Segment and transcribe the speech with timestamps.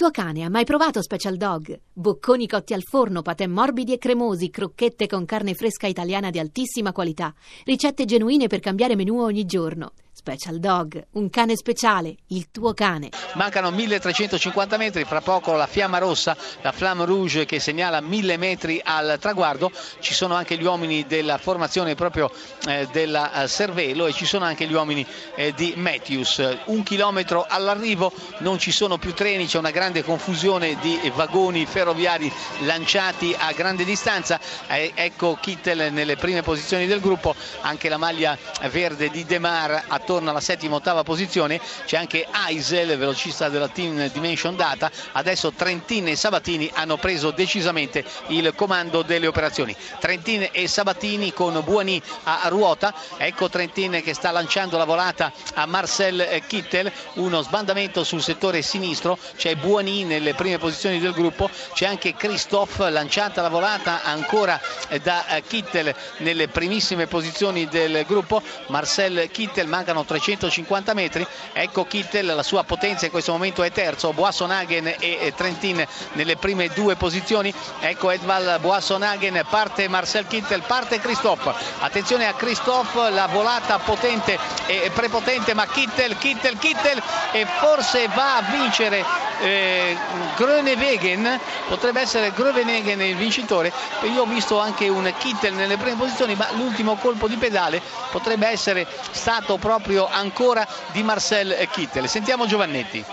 [0.00, 1.78] tuo cane ha mai provato Special Dog?
[1.92, 6.90] Bocconi cotti al forno, patè morbidi e cremosi, crocchette con carne fresca italiana di altissima
[6.90, 7.34] qualità,
[7.66, 9.92] ricette genuine per cambiare menù ogni giorno.
[10.20, 13.08] Special Dog, un cane speciale, il tuo cane.
[13.36, 18.82] Mancano 1350 metri, fra poco la fiamma rossa, la Flamme Rouge che segnala 1000 metri
[18.84, 19.72] al traguardo.
[19.98, 22.30] Ci sono anche gli uomini della formazione proprio
[22.68, 25.06] eh, della eh, Cervelo e ci sono anche gli uomini
[25.36, 26.58] eh, di Matthews.
[26.66, 32.30] Un chilometro all'arrivo, non ci sono più treni, c'è una grande confusione di vagoni ferroviari
[32.64, 34.38] lanciati a grande distanza.
[34.68, 38.36] Eh, ecco Kittel nelle prime posizioni del gruppo, anche la maglia
[38.70, 41.60] verde di Demar attorno torna alla settima ottava posizione.
[41.84, 44.90] C'è anche Eisel velocista della team Dimension Data.
[45.12, 49.72] Adesso Trentin e Sabatini hanno preso decisamente il comando delle operazioni.
[50.00, 52.92] Trentin e Sabatini con Buoni a ruota.
[53.18, 56.90] Ecco Trentin che sta lanciando la volata a Marcel Kittel.
[57.14, 59.16] Uno sbandamento sul settore sinistro.
[59.36, 61.48] C'è Buoni nelle prime posizioni del gruppo.
[61.72, 64.60] C'è anche Christophe lanciata la volata ancora
[65.02, 68.42] da Kittel nelle primissime posizioni del gruppo.
[68.66, 71.26] Marcel Kittel mancano mancano 350 metri.
[71.52, 74.12] Ecco Kittel la sua potenza in questo momento è terzo.
[74.12, 77.52] Boissonhagen e Trentin nelle prime due posizioni.
[77.80, 81.52] Ecco Edval Boissonhagen parte Marcel Kittel parte Christophe.
[81.80, 87.02] Attenzione a Christophe la volata potente e prepotente ma Kittel Kittel Kittel.
[87.32, 89.04] E forse va a vincere
[89.40, 89.96] eh,
[90.36, 93.72] Grönewegen potrebbe essere Grönewegen il vincitore.
[94.02, 98.48] Io ho visto anche un Kittel nelle prime posizioni ma l'ultimo colpo di pedale potrebbe
[98.48, 102.08] essere stato proprio proprio ancora di Marcel Kittel.
[102.08, 103.04] Sentiamo Giovannetti.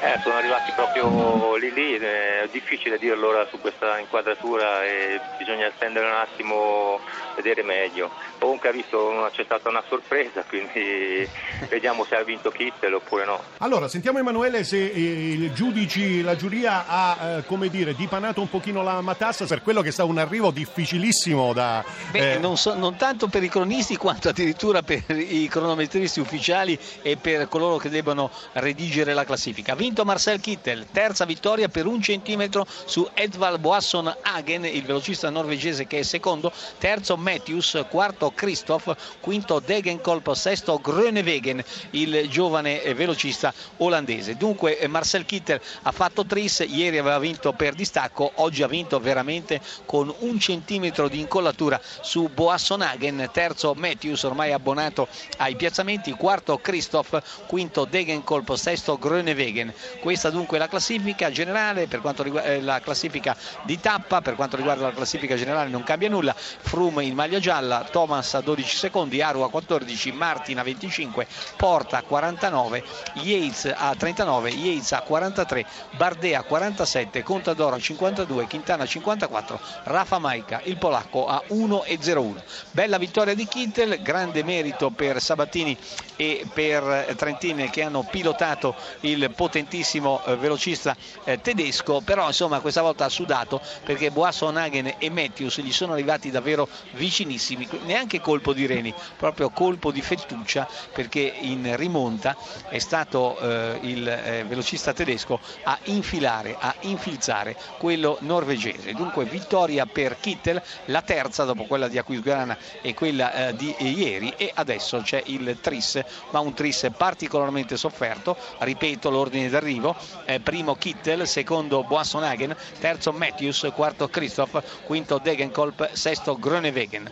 [0.00, 5.70] Eh, sono arrivati proprio lì lì, è difficile dirlo ora su questa inquadratura e bisogna
[5.74, 7.00] stendere un attimo,
[7.34, 8.10] vedere meglio.
[8.38, 11.28] Comunque ha visto c'è stata una sorpresa, quindi
[11.68, 13.42] vediamo se ha vinto Kittel oppure no.
[13.58, 18.48] Allora, sentiamo Emanuele se eh, il giudici, la giuria ha, eh, come dire, dipanato un
[18.48, 21.84] pochino la matassa per quello che sta un arrivo difficilissimo da...
[22.12, 22.38] Beh, eh...
[22.38, 27.48] non, so, non, tanto per i cronisti quanto addirittura per i cronometristi ufficiali e per
[27.48, 29.74] coloro che debbano redigere la classifica.
[29.88, 35.86] Vinto Marcel Kittel, terza vittoria per un centimetro su Edvald Boasson Hagen, il velocista norvegese
[35.86, 44.36] che è secondo, terzo Matthews, quarto Christoph, quinto Degenkolb, sesto Grönewegen, il giovane velocista olandese.
[44.36, 49.58] Dunque Marcel Kittel ha fatto tris, ieri aveva vinto per distacco, oggi ha vinto veramente
[49.86, 56.58] con un centimetro di incollatura su Boasson Hagen, terzo Matthews ormai abbonato ai piazzamenti, quarto
[56.58, 59.76] Christoph, quinto Degenkolb, sesto Grönewegen.
[60.00, 64.34] Questa dunque è la classifica generale, per quanto riguarda eh, la classifica di tappa, per
[64.34, 68.76] quanto riguarda la classifica generale non cambia nulla, Froome in maglia gialla, Thomas a 12
[68.76, 72.82] secondi, Aru a 14, Martin a 25, Porta a 49,
[73.14, 79.60] Yates a 39, Yates a 43, Bardet a 47, Contadoro a 52, Quintana a 54,
[79.84, 82.42] Rafa Maica, il polacco a 1,01.
[82.70, 85.76] Bella vittoria di Kittel, grande merito per Sabatini
[86.16, 89.30] e per Trentini che hanno pilotato il
[89.68, 95.10] potentissimo eh, velocista eh, tedesco, però insomma questa volta ha sudato perché Boasson Hagen e
[95.10, 101.20] Matthews gli sono arrivati davvero vicinissimi, neanche colpo di reni, proprio colpo di fettuccia perché
[101.40, 102.34] in rimonta
[102.68, 108.94] è stato eh, il eh, velocista tedesco a infilare, a infilzare quello norvegese.
[108.94, 114.32] Dunque vittoria per Kittel, la terza dopo quella di Aquisgrana e quella eh, di ieri
[114.36, 120.76] e adesso c'è il Tris ma un tris particolarmente sofferto, ripeto l'ordine d'arrivo, eh, primo
[120.76, 127.10] Kittel, secondo Boissonhagen, terzo Matthews, quarto Christoph, quinto Degenkolb, sesto Grönewegen.